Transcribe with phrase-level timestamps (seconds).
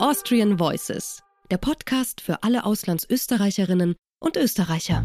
[0.00, 5.04] Austrian Voices, der Podcast für alle Auslandsösterreicherinnen und Österreicher.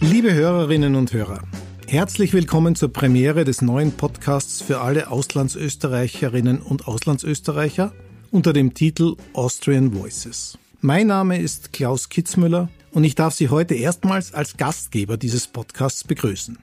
[0.00, 1.42] Liebe Hörerinnen und Hörer,
[1.86, 7.92] herzlich willkommen zur Premiere des neuen Podcasts für alle Auslandsösterreicherinnen und Auslandsösterreicher
[8.30, 10.56] unter dem Titel Austrian Voices.
[10.80, 16.02] Mein Name ist Klaus Kitzmüller und ich darf Sie heute erstmals als Gastgeber dieses Podcasts
[16.02, 16.58] begrüßen.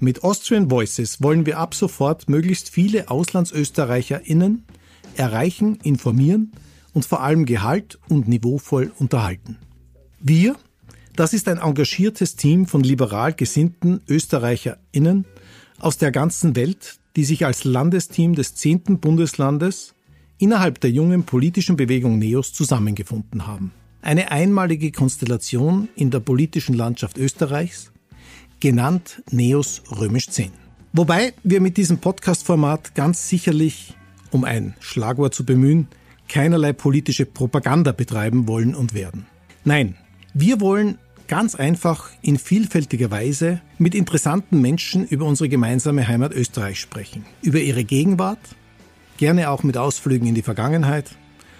[0.00, 4.64] Mit Austrian Voices wollen wir ab sofort möglichst viele AuslandsösterreicherInnen
[5.16, 6.52] erreichen, informieren
[6.92, 9.58] und vor allem gehalt- und niveauvoll unterhalten.
[10.20, 10.56] Wir,
[11.16, 15.26] das ist ein engagiertes Team von liberal gesinnten ÖsterreicherInnen
[15.78, 19.00] aus der ganzen Welt, die sich als Landesteam des 10.
[19.00, 19.94] Bundeslandes
[20.38, 23.72] innerhalb der jungen politischen Bewegung NEOS zusammengefunden haben.
[24.02, 27.92] Eine einmalige Konstellation in der politischen Landschaft Österreichs,
[28.60, 30.50] genannt NEOS Römisch 10.
[30.92, 33.94] Wobei wir mit diesem Podcast-Format ganz sicherlich
[34.34, 35.86] um ein Schlagwort zu bemühen,
[36.28, 39.26] keinerlei politische Propaganda betreiben wollen und werden.
[39.64, 39.94] Nein,
[40.34, 46.80] wir wollen ganz einfach in vielfältiger Weise mit interessanten Menschen über unsere gemeinsame Heimat Österreich
[46.80, 48.40] sprechen, über ihre Gegenwart,
[49.18, 51.14] gerne auch mit Ausflügen in die Vergangenheit,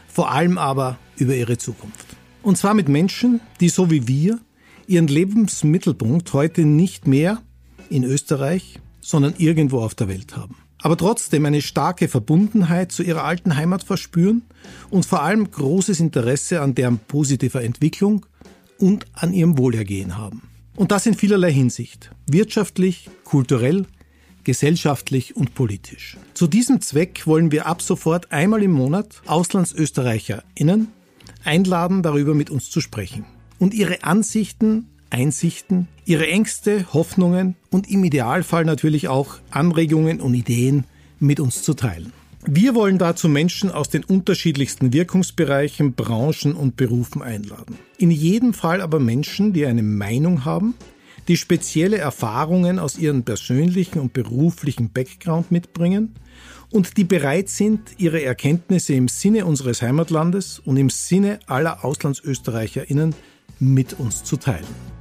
[0.09, 2.07] vor allem aber über ihre Zukunft.
[2.43, 4.41] Und zwar mit Menschen, die so wie wir
[4.89, 7.41] ihren Lebensmittelpunkt heute nicht mehr
[7.89, 13.25] in Österreich, sondern irgendwo auf der Welt haben aber trotzdem eine starke Verbundenheit zu ihrer
[13.25, 14.43] alten Heimat verspüren
[14.91, 18.27] und vor allem großes Interesse an deren positiver Entwicklung
[18.79, 20.43] und an ihrem Wohlergehen haben.
[20.77, 22.11] Und das in vielerlei Hinsicht.
[22.27, 23.87] Wirtschaftlich, kulturell,
[24.45, 26.19] gesellschaftlich und politisch.
[26.35, 30.89] Zu diesem Zweck wollen wir ab sofort einmal im Monat AuslandsösterreicherInnen
[31.45, 33.25] einladen, darüber mit uns zu sprechen
[33.59, 40.85] und ihre Ansichten Einsichten, ihre Ängste, Hoffnungen und im Idealfall natürlich auch Anregungen und Ideen
[41.21, 42.13] mit uns zu teilen.
[42.47, 47.79] Wir wollen dazu Menschen aus den unterschiedlichsten Wirkungsbereichen, Branchen und Berufen einladen.
[47.97, 50.75] In jedem Fall aber Menschen, die eine Meinung haben,
[51.29, 56.15] die spezielle Erfahrungen aus ihrem persönlichen und beruflichen Background mitbringen
[56.71, 63.15] und die bereit sind, ihre Erkenntnisse im Sinne unseres Heimatlandes und im Sinne aller Auslandsösterreicherinnen
[63.59, 64.94] mit uns zu teilen.